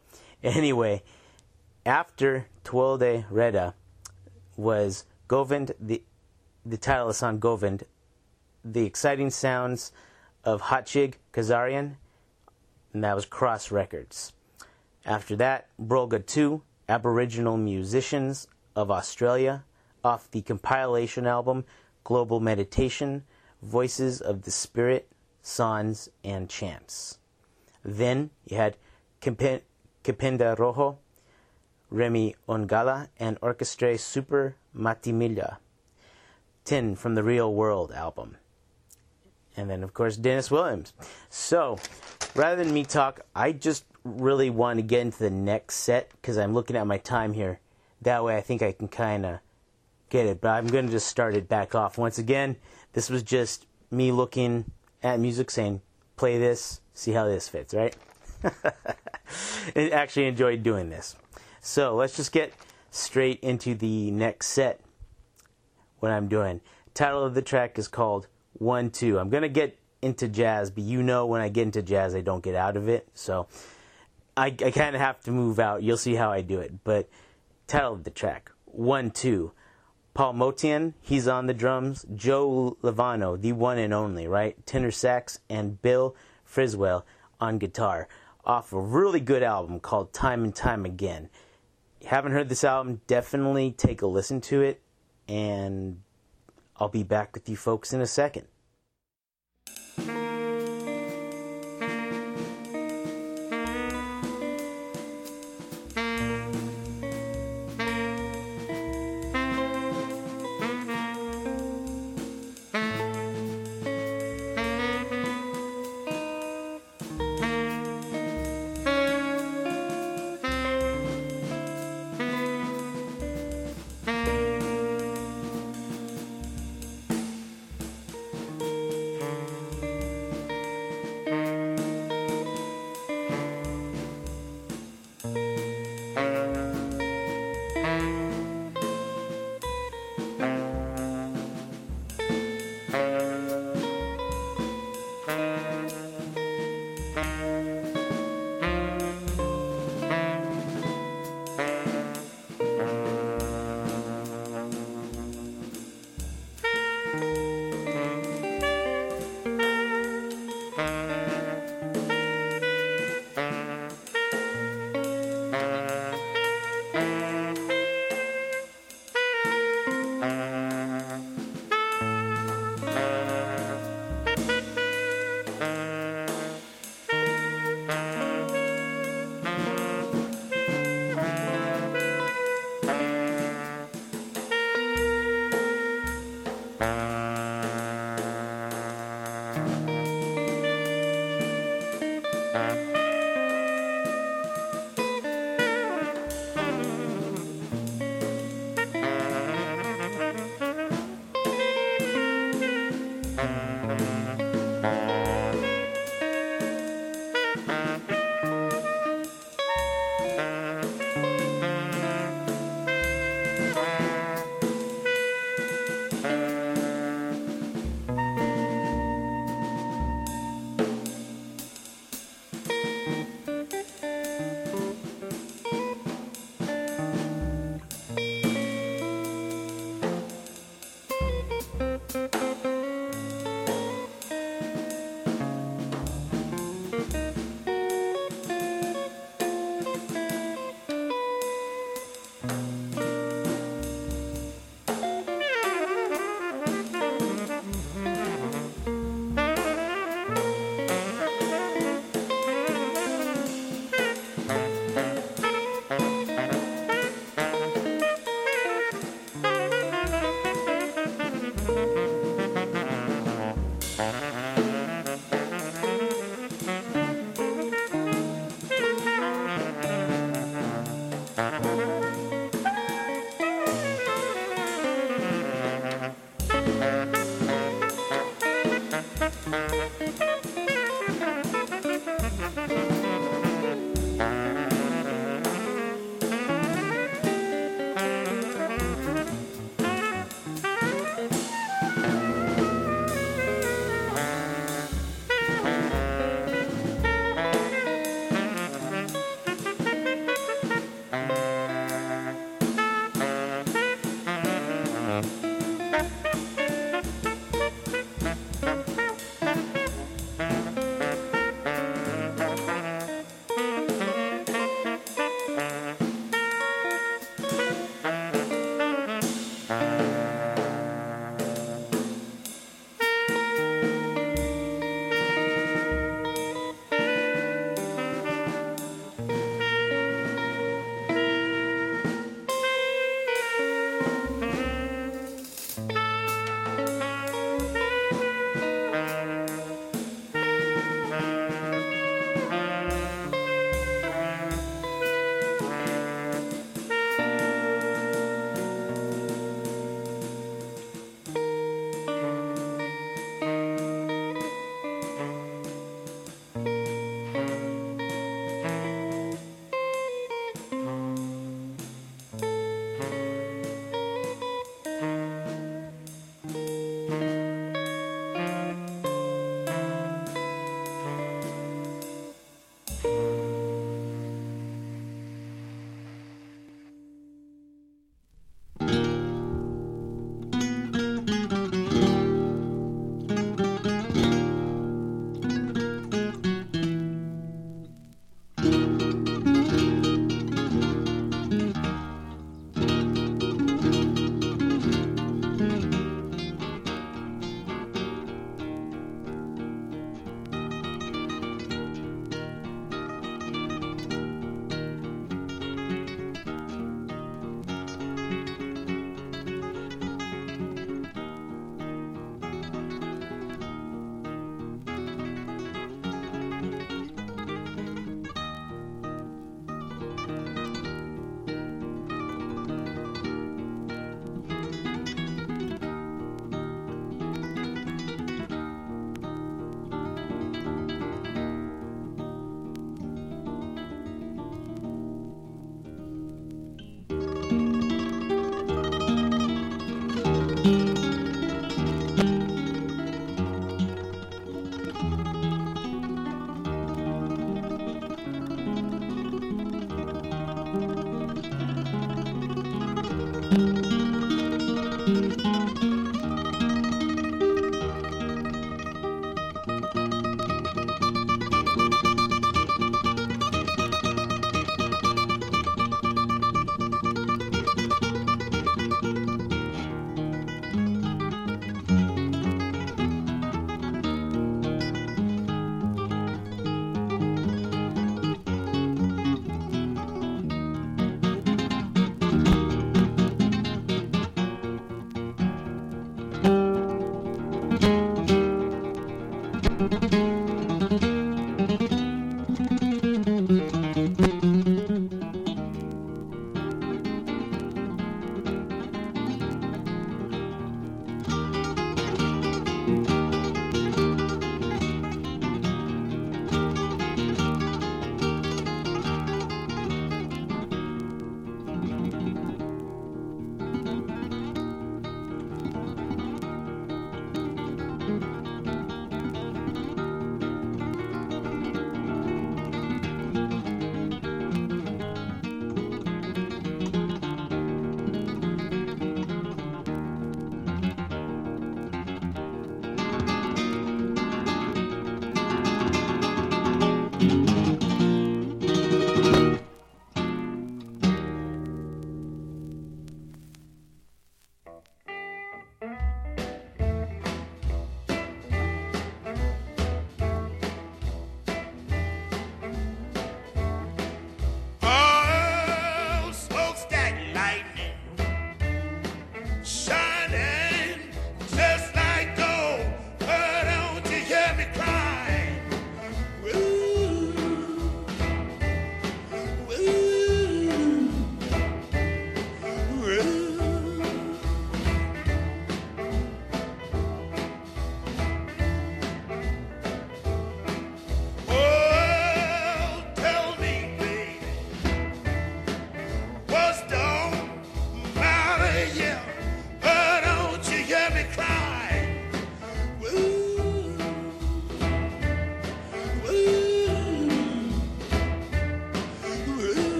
anyway, 0.43 1.05
after 1.87 2.49
Tewolde 2.65 3.27
Redda 3.31 3.75
was 4.57 5.05
Govind 5.29 5.71
the 5.79 6.03
the 6.65 6.77
title 6.77 7.09
is 7.09 7.23
on 7.23 7.39
Govind, 7.39 7.85
the 8.65 8.85
exciting 8.85 9.31
sounds 9.31 9.93
of 10.45 10.63
Hachig 10.63 11.15
Kazarian, 11.33 11.97
and 12.93 13.05
that 13.05 13.15
was 13.15 13.25
Cross 13.25 13.71
Records. 13.71 14.33
After 15.05 15.35
that, 15.37 15.69
Brolga 15.81 16.25
2, 16.25 16.63
Aboriginal 16.89 17.57
Musicians 17.57 18.47
of 18.77 18.91
Australia, 18.91 19.65
off 20.05 20.31
the 20.31 20.43
compilation 20.43 21.27
album 21.27 21.65
Global 22.05 22.41
Meditation, 22.41 23.25
Voices 23.63 24.21
of 24.21 24.43
the 24.43 24.51
Spirit, 24.51 25.09
Songs, 25.43 26.09
and 26.25 26.49
Chants. 26.49 27.19
Then 27.85 28.31
you 28.45 28.57
had 28.57 28.77
Kipenda 29.21 29.65
Roho, 30.05 30.97
Remmy 31.93 32.35
Ongala, 32.49 33.09
and 33.19 33.39
Orchestre 33.41 33.97
Super 33.97 34.57
Matimila. 34.77 35.59
10 36.65 36.97
from 36.97 37.15
the 37.15 37.23
Real 37.23 37.53
World 37.53 37.93
album. 37.93 38.37
And 39.57 39.69
then, 39.69 39.83
of 39.83 39.93
course, 39.93 40.17
Dennis 40.17 40.51
Williams. 40.51 40.93
So, 41.29 41.79
rather 42.35 42.63
than 42.63 42.73
me 42.73 42.85
talk, 42.85 43.21
I 43.35 43.53
just 43.53 43.85
really 44.05 44.51
want 44.51 44.79
to 44.79 44.83
get 44.83 45.01
into 45.01 45.19
the 45.19 45.31
next 45.31 45.77
set 45.77 46.11
because 46.11 46.39
I'm 46.39 46.55
looking 46.55 46.77
at 46.77 46.87
my 46.87 46.99
time 46.99 47.35
here. 47.35 47.61
That 48.01 48.25
way, 48.25 48.37
I 48.37 48.41
think 48.41 48.63
I 48.63 48.73
can 48.73 48.89
kind 48.89 49.27
of 49.27 49.39
get 50.09 50.27
it. 50.27 50.41
But 50.41 50.51
I'm 50.51 50.67
going 50.67 50.87
to 50.87 50.93
just 50.93 51.07
start 51.07 51.37
it 51.37 51.49
back 51.49 51.75
off. 51.75 51.99
Once 51.99 52.19
again, 52.19 52.57
this 52.95 53.11
was 53.11 53.23
just 53.23 53.67
me 53.91 54.11
looking 54.11 54.71
at 55.03 55.21
music 55.21 55.51
saying, 55.51 55.83
play 56.17 56.39
this, 56.39 56.81
see 56.95 57.13
how 57.13 57.27
this 57.27 57.49
fits, 57.49 57.75
right? 57.75 57.95
I 59.77 59.91
actually 59.91 60.27
enjoyed 60.27 60.63
doing 60.63 60.91
this. 60.91 61.15
So, 61.61 61.95
let's 61.95 62.17
just 62.17 62.33
get 62.33 62.53
straight 62.91 63.41
into 63.41 63.75
the 63.75 64.11
next 64.11 64.49
set 64.49 64.81
what 66.01 66.11
I'm 66.11 66.29
doing. 66.29 66.61
Title 66.95 67.25
of 67.25 67.35
the 67.35 67.43
track 67.43 67.79
is 67.79 67.89
called 67.89 68.27
One 68.55 68.91
Two. 68.91 69.19
I'm 69.19 69.31
gonna 69.31 69.49
get 69.49 69.79
into 70.01 70.29
jazz, 70.29 70.71
but 70.71 70.85
you 70.85 71.03
know 71.03 71.27
when 71.27 71.41
I 71.41 71.49
get 71.49 71.63
into 71.63 71.83
jazz, 71.83 72.15
I 72.15 72.21
don't 72.21 72.43
get 72.43 72.55
out 72.55 72.77
of 72.77 72.89
it. 72.89 73.09
So 73.15 73.47
I, 74.37 74.47
I 74.47 74.71
kind 74.71 74.95
of 74.95 75.01
have 75.01 75.21
to 75.23 75.31
move 75.31 75.59
out. 75.59 75.83
You'll 75.83 75.97
see 75.97 76.15
how 76.15 76.31
I 76.33 76.41
do 76.41 76.61
it. 76.61 76.85
But 76.85 77.09
title 77.67 77.95
of 77.95 78.05
the 78.05 78.11
track 78.11 78.51
one 78.65 79.11
two. 79.11 79.53
Paul 80.15 80.35
Motian, 80.35 80.93
he's 81.01 81.27
on 81.27 81.47
the 81.47 81.55
drums. 81.55 82.05
Joe 82.15 82.77
Lovano, 82.83 83.41
the 83.41 83.53
one 83.53 83.79
and 83.79 83.95
only, 83.95 84.29
right? 84.29 84.55
Tenor 84.67 84.91
sax, 84.91 85.39
and 85.49 85.81
Bill 85.81 86.15
Frisell 86.47 87.05
on 87.41 87.57
guitar. 87.57 88.09
Off 88.45 88.75
a 88.75 88.81
really 88.81 89.21
good 89.21 89.43
album 89.43 89.81
called 89.81 90.13
Time 90.13 90.45
and 90.45 90.55
Time 90.55 90.85
Again. 90.85 91.31
Haven't 92.05 92.33
heard 92.33 92.51
this 92.51 92.65
album? 92.65 93.01
Definitely 93.07 93.71
take 93.71 94.03
a 94.03 94.07
listen 94.07 94.43
to 94.43 94.61
it, 94.61 94.83
and 95.29 96.03
I'll 96.83 96.89
be 96.89 97.05
back 97.05 97.33
with 97.33 97.49
you 97.49 97.57
folks 97.57 97.93
in 97.93 98.01
a 98.01 98.09
second. 98.09 98.49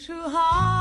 Take 0.00 0.16
me 0.16 0.79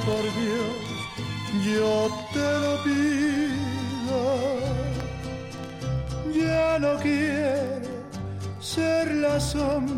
por 0.00 0.22
Dios 0.22 0.94
yo 1.62 2.10
te 2.32 2.58
lo 2.60 2.82
pido. 2.82 4.18
Ya 6.34 6.78
no 6.78 6.96
quiero 6.98 7.88
ser 8.60 9.14
la 9.14 9.38
sombra 9.38 9.93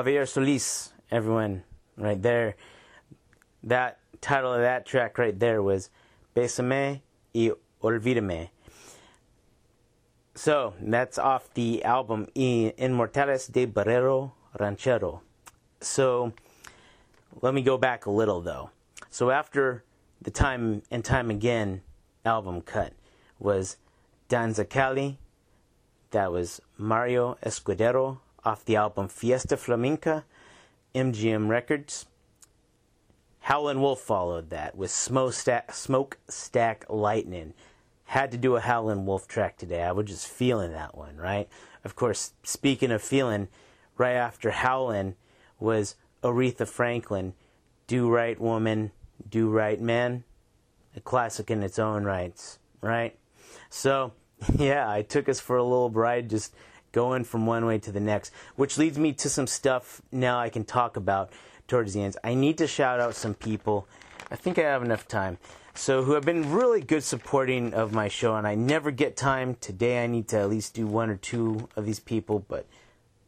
Javier 0.00 0.26
Solis, 0.26 0.94
everyone, 1.10 1.62
right 1.98 2.22
there. 2.22 2.56
That 3.62 3.98
title 4.22 4.54
of 4.54 4.62
that 4.62 4.86
track 4.86 5.18
right 5.18 5.38
there 5.38 5.62
was 5.62 5.90
Bésame 6.34 7.02
y 7.34 7.50
Olvídame. 7.82 8.48
So, 10.34 10.72
that's 10.80 11.18
off 11.18 11.52
the 11.52 11.84
album 11.84 12.28
Inmortales 12.34 13.52
de 13.52 13.66
Barrero 13.66 14.32
Ranchero. 14.58 15.20
So, 15.82 16.32
let 17.42 17.52
me 17.52 17.60
go 17.60 17.76
back 17.76 18.06
a 18.06 18.10
little 18.10 18.40
though. 18.40 18.70
So, 19.10 19.30
after 19.30 19.84
the 20.22 20.30
Time 20.30 20.80
and 20.90 21.04
Time 21.04 21.28
Again 21.28 21.82
album 22.24 22.62
cut 22.62 22.94
was 23.38 23.76
Danza 24.30 24.64
Cali, 24.64 25.18
that 26.12 26.32
was 26.32 26.62
Mario 26.78 27.36
Escudero 27.44 28.20
off 28.44 28.64
the 28.64 28.76
album 28.76 29.08
Fiesta 29.08 29.56
Flamenca, 29.56 30.24
MGM 30.94 31.48
Records. 31.48 32.06
Howlin' 33.40 33.80
Wolf 33.80 34.00
followed 34.00 34.50
that 34.50 34.76
with 34.76 34.90
Smokestack, 34.90 35.72
Smokestack 35.72 36.84
Lightning. 36.88 37.54
Had 38.04 38.30
to 38.32 38.38
do 38.38 38.56
a 38.56 38.60
Howlin' 38.60 39.06
Wolf 39.06 39.26
track 39.26 39.56
today. 39.56 39.82
I 39.82 39.92
was 39.92 40.06
just 40.06 40.28
feeling 40.28 40.72
that 40.72 40.96
one, 40.96 41.16
right? 41.16 41.48
Of 41.84 41.96
course, 41.96 42.32
speaking 42.42 42.90
of 42.90 43.02
feeling, 43.02 43.48
right 43.96 44.12
after 44.12 44.50
Howlin' 44.50 45.14
was 45.58 45.96
Aretha 46.22 46.66
Franklin, 46.68 47.34
Do 47.86 48.08
Right 48.08 48.38
Woman, 48.38 48.90
Do 49.28 49.48
Right 49.48 49.80
Man. 49.80 50.24
A 50.96 51.00
classic 51.00 51.50
in 51.50 51.62
its 51.62 51.78
own 51.78 52.04
rights, 52.04 52.58
right? 52.80 53.16
So, 53.68 54.12
yeah, 54.56 54.90
I 54.90 55.02
took 55.02 55.28
us 55.28 55.40
for 55.40 55.56
a 55.56 55.62
little 55.62 55.90
ride 55.90 56.28
just 56.28 56.54
going 56.92 57.24
from 57.24 57.46
one 57.46 57.66
way 57.66 57.78
to 57.78 57.92
the 57.92 58.00
next, 58.00 58.32
which 58.56 58.78
leads 58.78 58.98
me 58.98 59.12
to 59.14 59.28
some 59.28 59.46
stuff 59.46 60.02
now 60.10 60.38
I 60.38 60.48
can 60.48 60.64
talk 60.64 60.96
about 60.96 61.32
towards 61.68 61.94
the 61.94 62.02
end. 62.02 62.16
I 62.24 62.34
need 62.34 62.58
to 62.58 62.66
shout 62.66 63.00
out 63.00 63.14
some 63.14 63.34
people. 63.34 63.86
I 64.30 64.36
think 64.36 64.58
I 64.58 64.62
have 64.62 64.82
enough 64.82 65.06
time. 65.06 65.38
So, 65.72 66.02
who 66.02 66.12
have 66.12 66.24
been 66.24 66.52
really 66.52 66.80
good 66.80 67.04
supporting 67.04 67.72
of 67.74 67.92
my 67.92 68.08
show, 68.08 68.34
and 68.34 68.46
I 68.46 68.56
never 68.56 68.90
get 68.90 69.16
time. 69.16 69.56
Today, 69.60 70.02
I 70.02 70.08
need 70.08 70.26
to 70.28 70.38
at 70.40 70.50
least 70.50 70.74
do 70.74 70.86
one 70.86 71.08
or 71.10 71.16
two 71.16 71.68
of 71.76 71.86
these 71.86 72.00
people, 72.00 72.44
but 72.48 72.66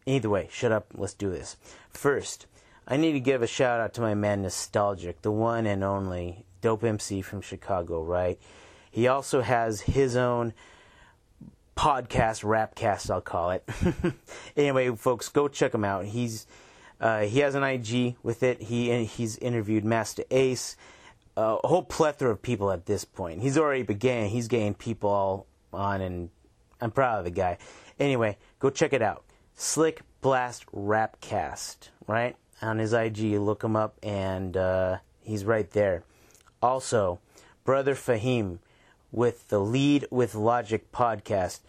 either 0.07 0.29
way, 0.29 0.49
shut 0.51 0.73
up. 0.73 0.89
Let's 0.95 1.15
do 1.15 1.31
this. 1.31 1.57
First, 1.91 2.47
I 2.87 2.97
need 2.97 3.13
to 3.13 3.21
give 3.21 3.43
a 3.43 3.47
shout 3.47 3.81
out 3.81 3.95
to 3.95 4.01
my 4.01 4.15
man 4.15 4.43
Nostalgic, 4.43 5.23
the 5.23 5.31
one 5.31 5.67
and 5.67 5.85
only 5.85 6.45
dope 6.61 6.83
MC 6.83 7.23
from 7.23 7.41
Chicago, 7.41 8.03
right? 8.03 8.41
He 8.91 9.07
also 9.07 9.41
has 9.41 9.83
his 9.83 10.17
own 10.17 10.53
podcast, 11.77 12.45
rapcast, 12.45 13.11
I'll 13.11 13.21
call 13.21 13.51
it. 13.51 13.69
anyway, 14.57 14.95
folks, 14.95 15.29
go 15.29 15.49
check 15.49 15.75
him 15.75 15.85
out. 15.85 16.05
He's 16.07 16.47
uh, 17.01 17.23
he 17.23 17.41
has 17.41 17.55
an 17.55 17.65
IG 17.65 18.17
with 18.23 18.43
it. 18.43 18.63
He 18.63 19.05
he's 19.05 19.37
interviewed 19.39 19.85
Masta 19.85 20.25
Ace, 20.31 20.77
uh, 21.37 21.59
a 21.63 21.67
whole 21.67 21.83
plethora 21.83 22.31
of 22.31 22.43
people 22.43 22.71
at 22.71 22.87
this 22.87 23.05
point. 23.05 23.43
He's 23.43 23.59
already 23.59 23.83
began. 23.83 24.29
He's 24.29 24.49
getting 24.49 24.75
people 24.75 25.11
all 25.11 25.47
on, 25.73 26.01
and 26.01 26.31
I'm 26.81 26.91
proud 26.91 27.19
of 27.19 27.25
the 27.25 27.31
guy. 27.31 27.59
Anyway, 27.99 28.39
go 28.59 28.71
check 28.71 28.93
it 28.93 29.03
out. 29.03 29.25
Slick 29.55 30.03
Blast 30.21 30.67
Rapcast, 30.73 31.89
right 32.07 32.37
on 32.61 32.79
his 32.79 32.93
IG. 32.93 33.39
Look 33.39 33.65
him 33.65 33.77
up, 33.77 33.99
and 34.03 34.57
uh, 34.57 34.99
he's 35.23 35.45
right 35.45 35.71
there. 35.73 36.05
Also, 36.63 37.19
brother 37.65 37.95
Fahim 37.95 38.59
with 39.13 39.49
the 39.49 39.61
Lead 39.61 40.09
with 40.11 40.35
Logic 40.35 40.91
podcast. 40.91 41.61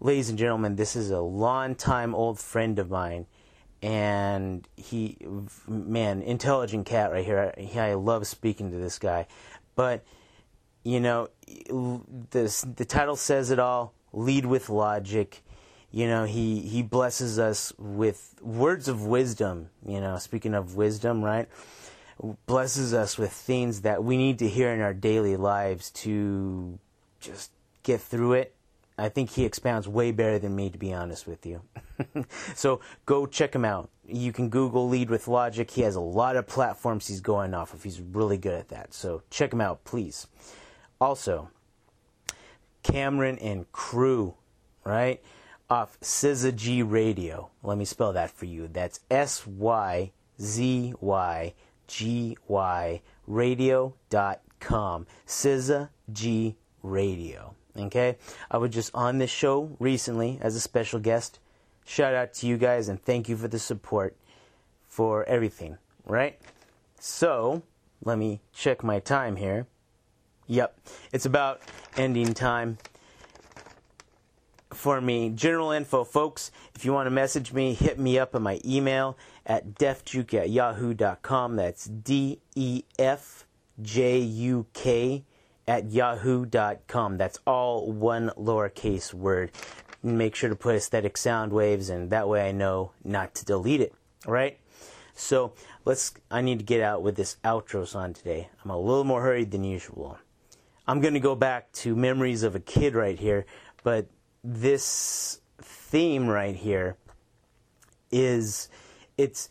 Ladies 0.00 0.28
and 0.28 0.38
gentlemen, 0.38 0.76
this 0.76 0.96
is 0.96 1.10
a 1.10 1.20
long-time 1.20 2.14
old 2.14 2.38
friend 2.38 2.78
of 2.78 2.90
mine, 2.90 3.26
and 3.80 4.68
he, 4.76 5.16
man, 5.66 6.20
intelligent 6.20 6.84
cat 6.84 7.12
right 7.12 7.24
here. 7.24 7.54
I, 7.56 7.78
I 7.78 7.94
love 7.94 8.26
speaking 8.26 8.70
to 8.72 8.76
this 8.76 8.98
guy, 8.98 9.26
but 9.76 10.04
you 10.84 11.00
know, 11.00 11.30
this 12.30 12.62
the 12.62 12.84
title 12.84 13.16
says 13.16 13.50
it 13.50 13.58
all. 13.58 13.94
Lead 14.12 14.44
with 14.44 14.68
logic. 14.68 15.42
You 15.90 16.08
know, 16.08 16.24
he 16.24 16.60
he 16.60 16.82
blesses 16.82 17.38
us 17.38 17.72
with 17.78 18.34
words 18.42 18.88
of 18.88 19.06
wisdom. 19.06 19.70
You 19.86 20.00
know, 20.00 20.18
speaking 20.18 20.54
of 20.54 20.76
wisdom, 20.76 21.24
right? 21.24 21.48
Blesses 22.46 22.94
us 22.94 23.18
with 23.18 23.32
things 23.32 23.82
that 23.82 24.04
we 24.04 24.16
need 24.16 24.38
to 24.38 24.48
hear 24.48 24.72
in 24.72 24.80
our 24.80 24.94
daily 24.94 25.36
lives 25.36 25.90
to 25.90 26.78
just 27.20 27.50
get 27.82 28.00
through 28.00 28.34
it. 28.34 28.54
I 28.96 29.08
think 29.08 29.30
he 29.30 29.44
expounds 29.44 29.88
way 29.88 30.12
better 30.12 30.38
than 30.38 30.54
me, 30.54 30.70
to 30.70 30.78
be 30.78 30.92
honest 30.92 31.26
with 31.26 31.44
you. 31.44 31.62
so 32.54 32.80
go 33.06 33.26
check 33.26 33.54
him 33.54 33.64
out. 33.64 33.90
You 34.06 34.32
can 34.32 34.48
Google 34.48 34.88
Lead 34.88 35.10
with 35.10 35.26
Logic. 35.26 35.68
He 35.68 35.80
has 35.80 35.96
a 35.96 36.00
lot 36.00 36.36
of 36.36 36.46
platforms 36.46 37.08
he's 37.08 37.20
going 37.20 37.54
off 37.54 37.74
of. 37.74 37.82
He's 37.82 38.00
really 38.00 38.38
good 38.38 38.54
at 38.54 38.68
that. 38.68 38.94
So 38.94 39.22
check 39.30 39.52
him 39.52 39.60
out, 39.60 39.84
please. 39.84 40.28
Also, 41.00 41.50
Cameron 42.84 43.38
and 43.38 43.70
crew, 43.72 44.34
right? 44.84 45.20
Off 45.68 45.98
Syzygy 46.00 46.88
Radio. 46.88 47.50
Let 47.64 47.78
me 47.78 47.84
spell 47.84 48.12
that 48.12 48.30
for 48.30 48.44
you. 48.44 48.68
That's 48.68 49.00
S 49.10 49.44
Y 49.44 50.12
Z 50.40 50.94
Y 51.00 51.54
G 51.86 52.36
Y 52.48 53.02
radio.com. 53.26 55.06
SZA 55.26 55.88
G 56.12 56.56
Radio. 56.82 57.54
Okay? 57.76 58.16
I 58.50 58.58
was 58.58 58.70
just 58.70 58.94
on 58.94 59.18
this 59.18 59.30
show 59.30 59.76
recently 59.78 60.38
as 60.40 60.56
a 60.56 60.60
special 60.60 61.00
guest. 61.00 61.38
Shout 61.84 62.14
out 62.14 62.32
to 62.34 62.46
you 62.46 62.56
guys 62.56 62.88
and 62.88 63.02
thank 63.02 63.28
you 63.28 63.36
for 63.36 63.48
the 63.48 63.58
support 63.58 64.16
for 64.88 65.24
everything, 65.24 65.76
right? 66.06 66.38
So, 66.98 67.62
let 68.04 68.16
me 68.16 68.40
check 68.52 68.82
my 68.82 69.00
time 69.00 69.36
here. 69.36 69.66
Yep, 70.46 70.78
it's 71.12 71.26
about 71.26 71.62
ending 71.96 72.32
time 72.32 72.78
for 74.74 75.00
me. 75.00 75.30
General 75.30 75.70
info, 75.70 76.04
folks. 76.04 76.50
If 76.74 76.84
you 76.84 76.92
want 76.92 77.06
to 77.06 77.10
message 77.10 77.52
me, 77.52 77.74
hit 77.74 77.98
me 77.98 78.18
up 78.18 78.34
at 78.34 78.42
my 78.42 78.60
email 78.64 79.16
at 79.46 79.74
defjuke 79.74 80.34
at 80.34 80.50
yahoo.com. 80.50 81.56
That's 81.56 81.86
D 81.86 82.40
E 82.54 82.82
F 82.98 83.46
J 83.80 84.18
U 84.18 84.66
K 84.72 85.24
at 85.66 85.90
yahoo.com. 85.90 87.16
That's 87.16 87.38
all 87.46 87.90
one 87.90 88.30
lowercase 88.36 89.14
word. 89.14 89.52
Make 90.02 90.34
sure 90.34 90.50
to 90.50 90.56
put 90.56 90.74
aesthetic 90.74 91.16
sound 91.16 91.52
waves, 91.52 91.88
and 91.88 92.10
that 92.10 92.28
way 92.28 92.46
I 92.46 92.52
know 92.52 92.92
not 93.02 93.34
to 93.36 93.44
delete 93.44 93.80
it. 93.80 93.94
All 94.26 94.32
right? 94.34 94.58
So 95.14 95.54
let's. 95.84 96.12
I 96.30 96.42
need 96.42 96.58
to 96.58 96.64
get 96.64 96.80
out 96.80 97.02
with 97.02 97.16
this 97.16 97.36
outro 97.44 97.86
song 97.86 98.12
today. 98.12 98.50
I'm 98.62 98.70
a 98.70 98.78
little 98.78 99.04
more 99.04 99.22
hurried 99.22 99.50
than 99.50 99.64
usual. 99.64 100.18
I'm 100.86 101.00
going 101.00 101.14
to 101.14 101.20
go 101.20 101.34
back 101.34 101.72
to 101.72 101.96
memories 101.96 102.42
of 102.42 102.54
a 102.54 102.60
kid 102.60 102.94
right 102.94 103.18
here, 103.18 103.46
but 103.82 104.06
this 104.44 105.40
theme 105.58 106.28
right 106.28 106.54
here 106.54 106.96
is 108.10 108.68
it's 109.16 109.48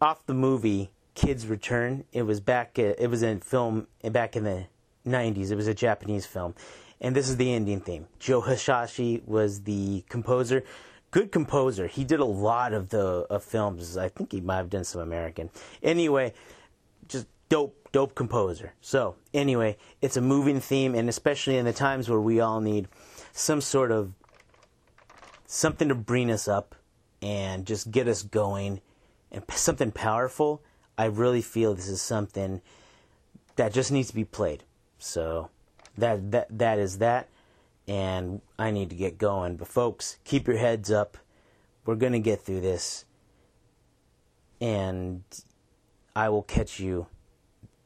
off 0.00 0.26
the 0.26 0.34
movie 0.34 0.90
Kids 1.14 1.46
Return. 1.46 2.04
It 2.12 2.22
was 2.22 2.40
back. 2.40 2.78
It 2.78 3.08
was 3.08 3.22
in 3.22 3.40
film 3.40 3.86
back 4.02 4.34
in 4.34 4.44
the 4.44 4.66
'90s. 5.06 5.50
It 5.52 5.54
was 5.54 5.68
a 5.68 5.74
Japanese 5.74 6.26
film, 6.26 6.54
and 7.00 7.14
this 7.14 7.28
is 7.28 7.36
the 7.36 7.52
ending 7.52 7.80
theme. 7.80 8.08
Joe 8.18 8.42
Hisaishi 8.42 9.24
was 9.26 9.62
the 9.62 10.04
composer. 10.08 10.64
Good 11.12 11.30
composer. 11.30 11.86
He 11.86 12.04
did 12.04 12.20
a 12.20 12.24
lot 12.24 12.72
of 12.72 12.88
the 12.88 13.26
of 13.30 13.44
films. 13.44 13.96
I 13.96 14.08
think 14.08 14.32
he 14.32 14.40
might 14.40 14.56
have 14.56 14.70
done 14.70 14.84
some 14.84 15.02
American. 15.02 15.50
Anyway, 15.82 16.32
just 17.06 17.26
dope, 17.48 17.76
dope 17.92 18.14
composer. 18.14 18.72
So 18.80 19.16
anyway, 19.34 19.76
it's 20.00 20.16
a 20.16 20.22
moving 20.22 20.58
theme, 20.58 20.94
and 20.94 21.10
especially 21.10 21.58
in 21.58 21.66
the 21.66 21.72
times 21.72 22.08
where 22.08 22.20
we 22.20 22.40
all 22.40 22.60
need 22.60 22.88
some 23.32 23.60
sort 23.60 23.92
of 23.92 24.14
something 25.52 25.88
to 25.88 25.94
bring 25.94 26.30
us 26.30 26.48
up 26.48 26.74
and 27.20 27.66
just 27.66 27.90
get 27.90 28.08
us 28.08 28.22
going 28.22 28.80
and 29.30 29.44
something 29.50 29.92
powerful. 29.92 30.62
I 30.96 31.04
really 31.04 31.42
feel 31.42 31.74
this 31.74 31.88
is 31.88 32.00
something 32.00 32.62
that 33.56 33.74
just 33.74 33.92
needs 33.92 34.08
to 34.08 34.14
be 34.14 34.24
played. 34.24 34.64
So 34.98 35.50
that 35.98 36.30
that 36.30 36.58
that 36.58 36.78
is 36.78 36.98
that 36.98 37.28
and 37.86 38.40
I 38.58 38.70
need 38.70 38.88
to 38.90 38.96
get 38.96 39.18
going. 39.18 39.56
But 39.56 39.68
folks, 39.68 40.16
keep 40.24 40.48
your 40.48 40.56
heads 40.56 40.90
up. 40.90 41.18
We're 41.84 41.96
going 41.96 42.12
to 42.12 42.20
get 42.20 42.40
through 42.40 42.62
this. 42.62 43.04
And 44.58 45.22
I 46.16 46.30
will 46.30 46.44
catch 46.44 46.80
you 46.80 47.08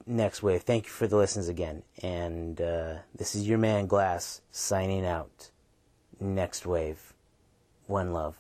next 0.06 0.42
wave. 0.42 0.62
Thank 0.62 0.84
you 0.84 0.90
for 0.90 1.08
the 1.08 1.16
listens 1.16 1.48
again. 1.48 1.82
And 2.02 2.60
uh, 2.60 2.96
this 3.16 3.34
is 3.34 3.48
your 3.48 3.58
man 3.58 3.86
Glas 3.86 4.42
signing 4.52 5.04
out. 5.04 5.50
Next 6.20 6.64
wave 6.64 7.15
one 7.86 8.12
love. 8.12 8.36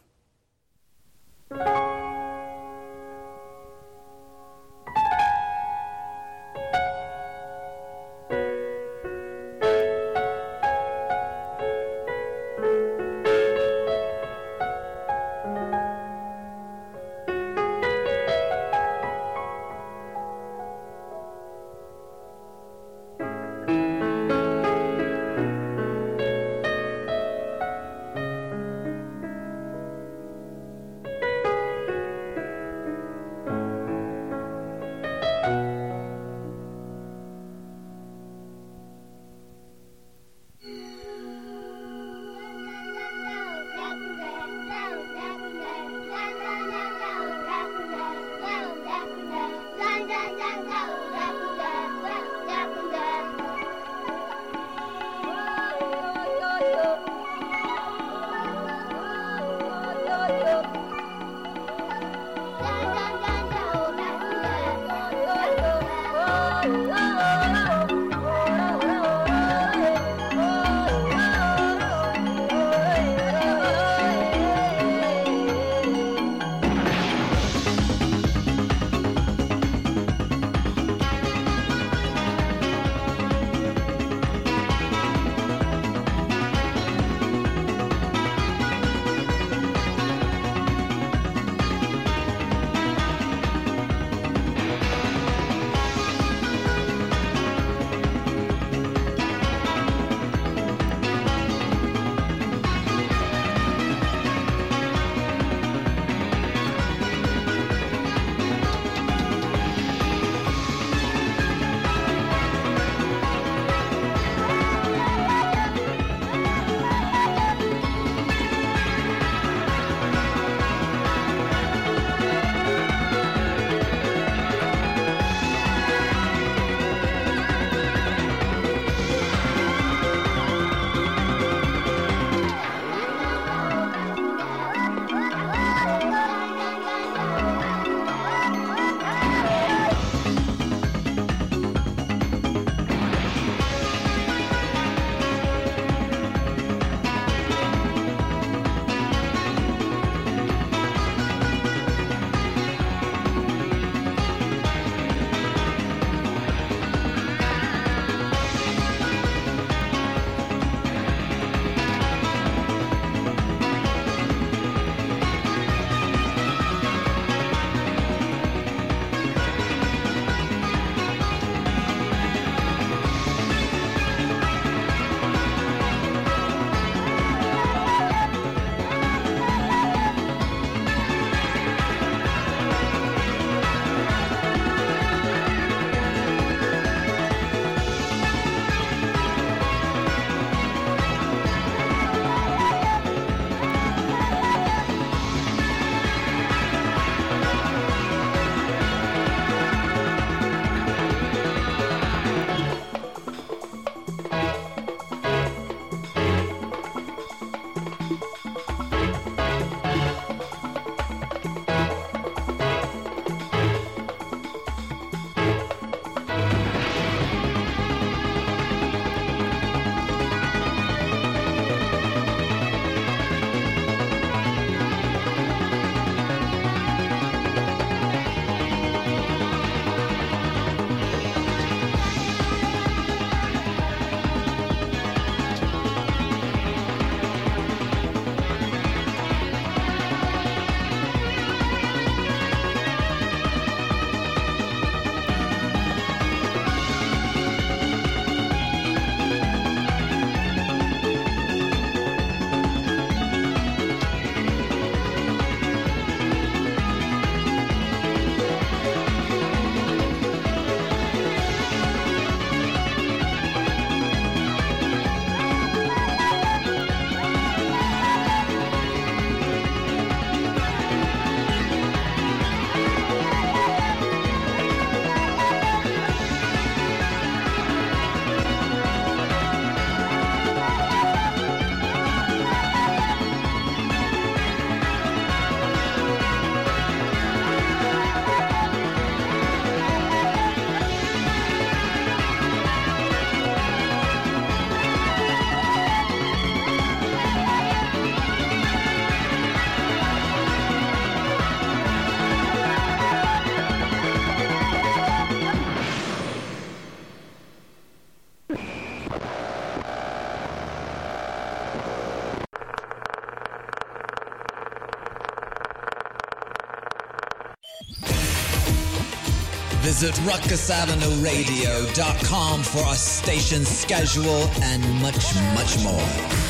Visit 319.98 320.16
RuckusAvenueRadio.com 320.26 322.62
for 322.62 322.80
our 322.80 322.94
station 322.94 323.64
schedule 323.64 324.46
and 324.60 324.82
much, 325.00 325.34
much 325.54 325.82
more. 325.82 326.45